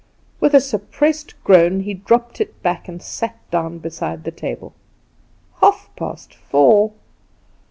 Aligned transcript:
With 0.39 0.55
a 0.55 0.59
suppressed 0.59 1.35
groan 1.43 1.81
he 1.81 1.93
dropped 1.93 2.41
it 2.41 2.63
back 2.63 2.87
and 2.87 3.03
sat 3.03 3.35
down 3.51 3.77
beside 3.77 4.23
the 4.23 4.31
table. 4.31 4.73
Half 5.61 5.91
past 5.95 6.33
four! 6.33 6.93